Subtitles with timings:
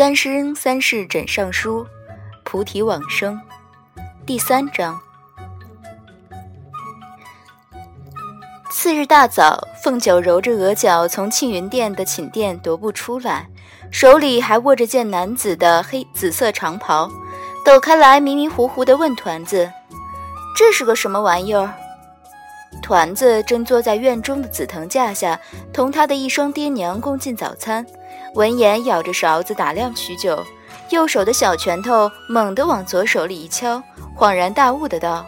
[0.00, 1.86] 三生三世枕上书，
[2.42, 3.38] 菩提往生。
[4.24, 4.98] 第三章。
[8.70, 13.46] 次日大早，凤九揉着额角从庆云殿的寝殿踱步出来，
[13.90, 17.06] 手里还握着件男子的黑紫色长袍，
[17.62, 19.70] 抖开来，迷迷糊糊地问团子
[20.56, 21.74] ：“这是个什么玩意儿？”
[22.82, 25.38] 团子正坐在院中的紫藤架下，
[25.74, 27.84] 同他的一双爹娘共进早餐。
[28.34, 30.44] 闻言，咬着勺子打量许久，
[30.90, 33.82] 右手的小拳头猛地往左手里一敲，
[34.16, 35.26] 恍然大悟的道：“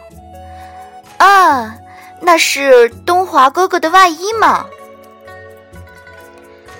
[1.17, 1.75] 啊，
[2.21, 4.65] 那是东华哥哥的外衣吗？”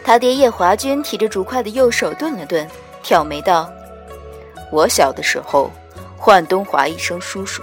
[0.06, 2.66] 他爹叶华君提着竹筷的右手顿了顿，
[3.02, 3.70] 挑眉道
[4.72, 5.70] ：“我小的时候，
[6.18, 7.62] 唤东华一声叔叔。”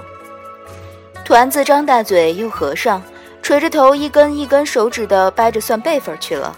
[1.24, 3.02] 团子张大嘴又合上，
[3.42, 6.55] 垂着头，一根一根手指的掰着算辈分去了。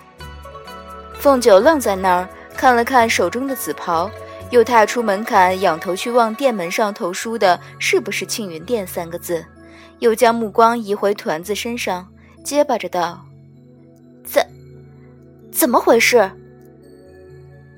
[1.22, 4.10] 凤九愣在那儿，看了看手中的紫袍，
[4.50, 9.46] 又踏出门槛，仰头去望殿门上投书的是不是“庆云殿”三个字，
[10.00, 12.08] 又将目光移回团子身上，
[12.42, 13.24] 结巴着道
[14.26, 14.44] ：“怎
[15.52, 16.28] 怎么回事？”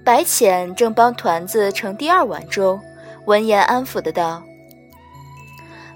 [0.03, 2.81] 白浅正帮团子盛第二碗粥，
[3.27, 4.42] 闻言安抚的道：“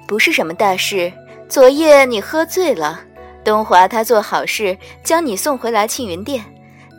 [0.07, 1.11] 不是什么大事，
[1.49, 3.01] 昨夜你喝醉了，
[3.43, 6.45] 东华他做好事，将你送回来庆云殿。”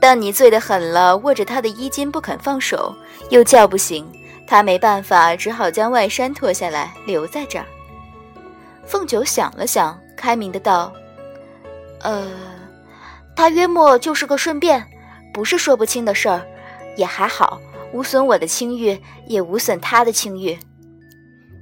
[0.02, 2.96] 但你醉得狠了，握着他的衣襟不肯放手，
[3.30, 4.10] 又叫不醒
[4.48, 7.66] 他，没办法，只好将外衫脱下来留在这儿。
[8.86, 10.92] 凤九想了想，开明的道
[12.02, 12.28] ：“呃，
[13.36, 14.84] 他约莫就是个顺便，
[15.34, 16.42] 不是说不清的事儿，
[16.96, 17.60] 也还好，
[17.94, 20.58] 无损我的清誉，也无损他的清誉。”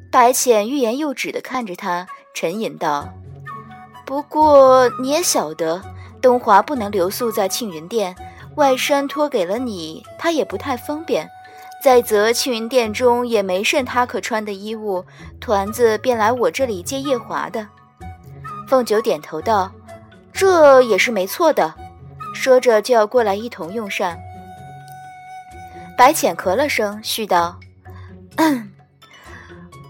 [0.09, 3.09] 白浅欲言又止的看着他，沉吟道
[4.05, 5.81] ：“不过你也晓得，
[6.21, 8.15] 东华不能留宿在庆云殿。”
[8.57, 11.29] 外衫托给了你，他也不太方便。
[11.79, 15.05] 再则，庆云殿中也没甚他可穿的衣物，
[15.39, 17.67] 团子便来我这里借夜华的。
[18.67, 19.71] 凤九点头道
[20.33, 21.71] ：“这也是没错的。”
[22.33, 24.17] 说着就要过来一同用膳。
[25.95, 27.59] 白浅咳了声，续道：“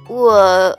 [0.09, 0.77] 我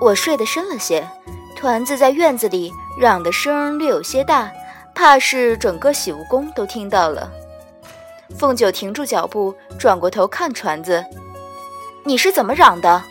[0.00, 1.08] 我睡得深了些，
[1.56, 4.50] 团子在院子里嚷的声略有些大。”
[4.94, 7.30] 怕是整个洗梧宫都听到了。
[8.38, 11.04] 凤九停住脚步，转过头看团子
[12.04, 13.02] ：“你是怎么嚷的？”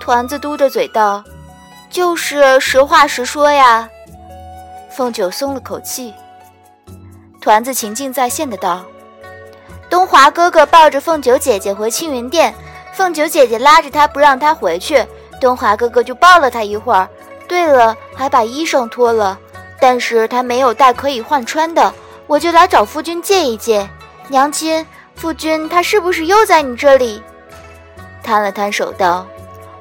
[0.00, 1.24] 团子嘟着嘴道
[1.90, 3.88] ：“就是实话实说呀。”
[4.90, 6.14] 凤九松了口气。
[7.40, 8.84] 团子情境再现的道
[9.90, 12.54] ：“东华哥哥抱着凤九姐姐回青云殿，
[12.92, 15.04] 凤九姐姐拉着他不让他回去，
[15.40, 17.08] 东华哥哥就抱了他一会儿。
[17.48, 19.36] 对了，还把衣裳脱了。”
[19.82, 21.92] 但是他没有带可以换穿的，
[22.28, 23.90] 我就来找夫君借一借。
[24.28, 27.20] 娘亲，夫君他是不是又在你这里？
[28.22, 29.26] 摊了摊手道：“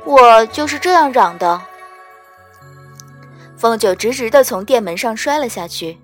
[0.04, 1.62] 我就是这样嚷的。”
[3.56, 5.96] 凤九直直的从殿门上摔了下去。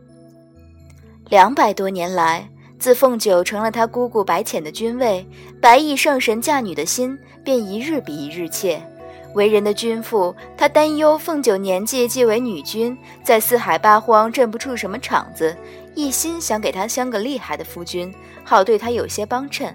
[1.29, 2.47] 两百多年来，
[2.77, 5.27] 自凤九成了他姑姑白浅的君位，
[5.59, 8.79] 白衣圣神嫁女的心便一日比一日切。
[9.37, 15.55] 为人的君父，他担忧凤九年纪既为女君，在四海八荒镇不出什么场子，
[15.93, 18.11] 一心想给她相个厉害的夫君，
[18.43, 19.73] 好对她有些帮衬。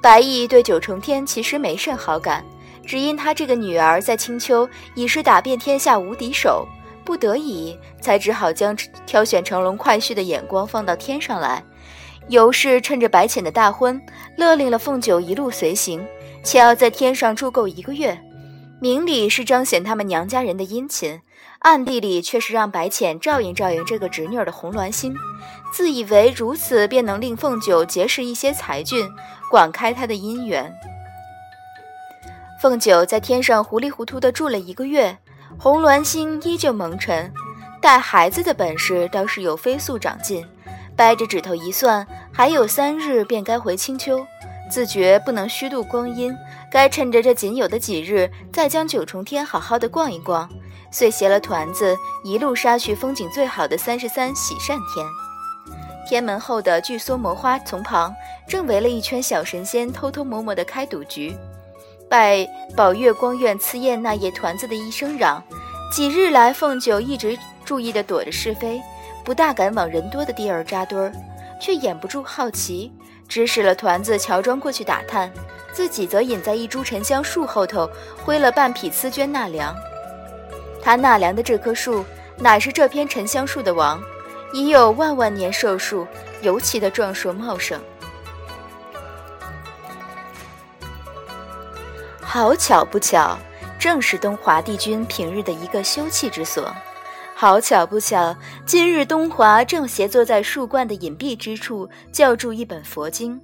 [0.00, 2.44] 白毅对九重天其实没甚好感，
[2.86, 6.64] 只因他这个女儿在青丘已是打遍天下无敌手，
[7.04, 11.60] 不得已才只好将挑选乘龙快婿的眼光放到天上来，
[12.28, 14.00] 尤氏趁着白浅的大婚，
[14.36, 16.06] 勒令了凤九一路随行。
[16.42, 18.20] 且要在天上住够一个月，
[18.80, 21.20] 明里是彰显他们娘家人的殷勤，
[21.60, 25.14] 暗地里却是让白浅照应照应这个侄女儿的红鸾心，
[25.72, 29.08] 自以为如此便能令凤九结识一些才俊，
[29.50, 30.72] 广开她的姻缘。
[32.60, 35.16] 凤九在天上糊里糊涂地住了一个月，
[35.58, 37.32] 红鸾心依旧蒙尘，
[37.80, 40.44] 带孩子的本事倒是有飞速长进，
[40.96, 44.26] 掰着指头一算，还有三日便该回青丘。
[44.72, 46.34] 自觉不能虚度光阴，
[46.70, 50.48] 该趁着这仅有的几日，再将九重天好好的逛一逛。
[50.90, 55.06] 遂携了团子，一路杀去风景最好的三十三喜善天。
[56.08, 58.14] 天门后的巨梭魔花丛旁，
[58.48, 61.36] 正围了一圈小神仙，偷偷摸摸的开赌局。
[62.08, 65.42] 拜宝月光院赐宴那夜，团子的一声嚷，
[65.92, 68.80] 几日来凤九一直注意的躲着是非，
[69.22, 71.12] 不大敢往人多的地儿扎堆儿，
[71.60, 72.90] 却掩不住好奇。
[73.32, 75.32] 指使了团子乔装过去打探，
[75.72, 77.88] 自己则隐在一株沉香树后头，
[78.22, 79.74] 挥了半匹丝绢纳凉。
[80.82, 82.04] 他纳凉的这棵树，
[82.36, 83.98] 乃是这片沉香树的王，
[84.52, 86.06] 已有万万年寿数，
[86.42, 87.80] 尤其的壮硕茂盛。
[92.20, 93.38] 好巧不巧，
[93.78, 96.70] 正是东华帝君平日的一个休憩之所。
[97.42, 103.40] 好巧不巧，今日东华正斜坐在树冠的隐蔽之处，校注一本佛经。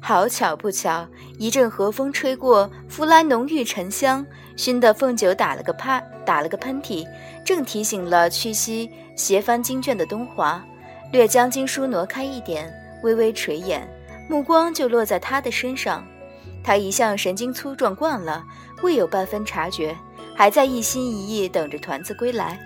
[0.00, 1.06] 好巧不巧，
[1.38, 4.24] 一阵和风吹过，拂来浓郁沉香，
[4.56, 7.06] 熏得凤九打了个啪，打了个喷嚏，
[7.44, 10.64] 正提醒了屈膝斜翻经卷的东华，
[11.12, 12.72] 略将经书挪开一点，
[13.02, 13.86] 微微垂眼，
[14.30, 16.02] 目光就落在他的身上。
[16.64, 18.42] 他一向神经粗壮惯了，
[18.82, 19.94] 未有半分察觉，
[20.34, 22.58] 还在一心一意等着团子归来。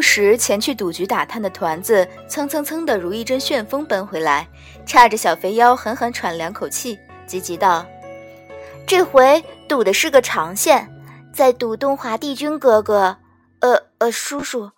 [0.00, 4.46] 时前去赌局打探的团子，蹭蹭蹭的如一阵旋风奔回来，
[4.86, 7.84] 叉着小肥腰狠狠喘两口气，急急道
[8.86, 10.88] ：“这回赌的是个长线，
[11.32, 13.16] 在赌东华帝君哥哥，
[13.60, 14.70] 呃呃叔叔，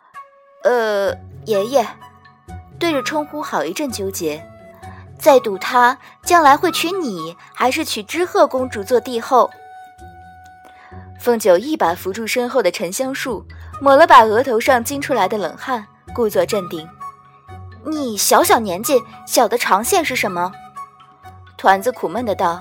[0.65, 1.15] 呃
[1.47, 1.87] 爷爷，
[2.79, 4.45] 对着称呼好一阵纠结，
[5.19, 9.51] 在赌他将来会娶你，还是娶知鹤公主做帝后。”
[11.23, 13.47] 凤九一把扶住身后的沉香树。
[13.81, 16.89] 抹了把额头上惊出来的冷汗，故作镇定。
[17.85, 20.53] 你小小年纪，晓得长线是什么？
[21.57, 22.61] 团子苦闷的道：“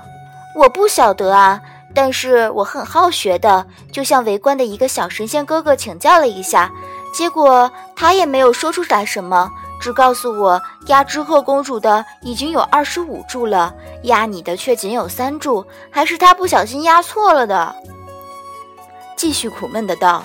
[0.58, 1.60] 我不晓得啊，
[1.94, 6.72] 但是我很好学的，就向围观的一个小神仙哥哥请教了一下，
[7.14, 13.74] 结果他也没有说出来什么，只告诉我压知鹤公主的已经有二十五注了，
[14.04, 17.76] 压你的却仅有三注，还是他不小心压错了的。”
[19.22, 20.24] 继续苦闷的道。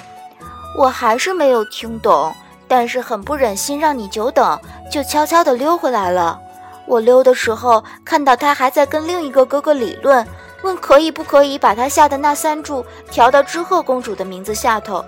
[0.74, 2.34] 我还是没有听懂，
[2.66, 4.58] 但是很不忍心让你久等，
[4.90, 6.40] 就悄悄地溜回来了。
[6.86, 10.26] 我溜的时候看到他还在跟另一个哥哥理论，
[10.62, 15.04] 问可以不可以把他下的那三注调到知鹤公主的名字下头。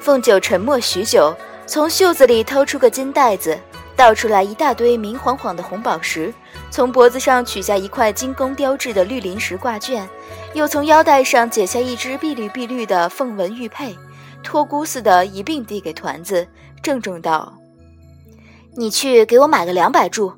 [0.00, 1.32] 凤九沉默许久，
[1.68, 3.56] 从袖子里掏出个金袋子，
[3.94, 6.34] 倒出来一大堆明晃晃的红宝石，
[6.70, 10.08] 从脖子上取下一块精工雕制的绿灵石挂卷。
[10.54, 13.94] 又从腰带上解下一只碧绿碧绿的凤纹玉佩，
[14.42, 16.46] 托孤似的一并递给团子，
[16.82, 17.52] 郑重道
[18.74, 20.32] ：“你去给我买个两百注。”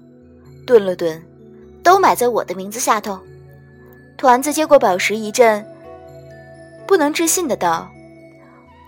[0.67, 1.23] 顿了顿，
[1.83, 3.19] 都买在我的名字下头。
[4.17, 5.65] 团子接过宝石一阵，
[6.87, 7.89] 不能置信的道：“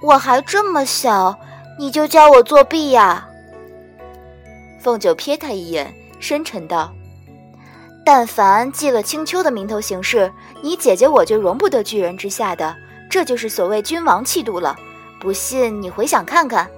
[0.03, 1.39] 我还这么小，
[1.79, 3.27] 你就教我作弊呀？”
[4.83, 6.93] 凤九瞥他一眼，深沉道。
[8.04, 12.75] 但凡记了青丘的名头行事，你姐姐我就容不得巨人之下的，
[13.08, 14.76] 这就是所谓君王气度了。
[15.20, 16.69] 不信你回想看看。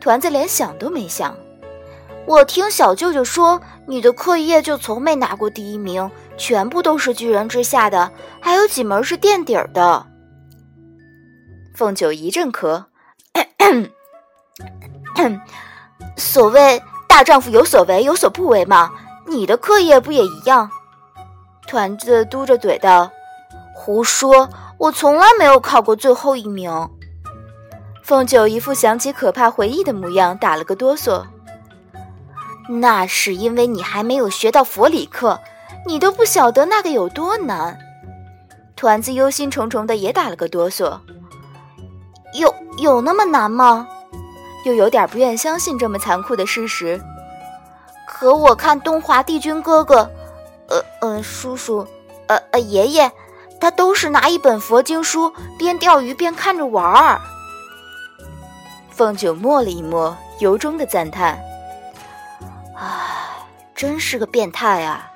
[0.00, 1.36] 团子连想都没想。
[2.26, 8.10] 我听小舅舅说，你的课业就从没拿过第一名，全部都是巨人之下的，
[8.40, 10.04] 还有几门是垫底儿的。
[11.74, 12.84] 凤九一阵咳，
[16.16, 18.90] 所谓大丈夫有所为有所不为嘛。
[19.28, 20.70] 你的课业不也一样？
[21.66, 23.10] 团子嘟着嘴道
[23.76, 24.48] ：“胡说，
[24.78, 26.88] 我从来没有考过最后一名。”
[28.02, 31.22] 凤九一副想起可怕回忆的模样，打了个哆嗦。
[32.70, 35.38] 那是因为你还没有学到佛理课，
[35.86, 37.78] 你都不晓得那个有多难。
[38.76, 40.98] 团子忧心忡忡的也打了个哆嗦。
[42.32, 43.86] 有有那么难吗？
[44.64, 46.98] 又有点不愿相信这么残酷的事实。
[48.20, 50.10] 和我看东华帝君哥哥，
[50.66, 51.86] 呃呃，叔叔，
[52.26, 53.08] 呃呃，爷爷，
[53.60, 57.20] 他都是拿一本佛经书，边钓鱼边看着玩儿。
[58.90, 61.38] 凤九默了一默，由衷的赞叹
[62.74, 62.84] ：“唉，
[63.72, 65.08] 真是个变态啊！”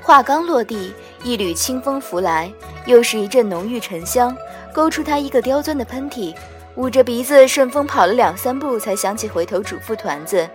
[0.00, 2.48] 话刚落地，一缕清风拂来，
[2.86, 4.36] 又是一阵浓郁沉香，
[4.72, 6.32] 勾出他一个刁钻的喷嚏，
[6.76, 10.48] 捂着鼻子顺风跑了两三步，才想起回头嘱咐团子。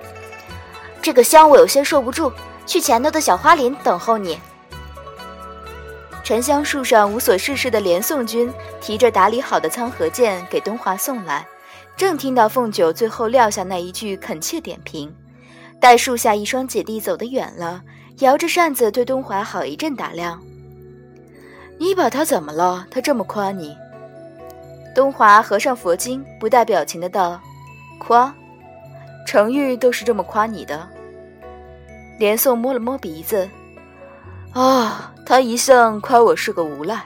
[1.02, 2.32] 这个香我有些受不住，
[2.66, 4.40] 去前头的小花林等候你。
[6.24, 11.48] 沉香树上无所事事的连宋君提着打理好的苍河剑给东华送来，
[11.98, 15.12] 正听到凤九最后撂下那一句恳切点评。
[15.80, 17.82] 待树下一双姐弟走得远了，
[18.20, 20.40] 摇着扇子对东华好一阵打量
[21.80, 22.86] ：“你把他怎么了？
[22.92, 23.76] 他这么夸你？”
[24.94, 27.40] 东华合上佛经，不带表情的道
[27.98, 28.32] ：“夸。”
[29.30, 30.90] 程玉都是这么夸你的。
[32.18, 33.48] 连宋摸了摸鼻子，
[34.54, 37.04] 啊，他一向夸我是个无赖。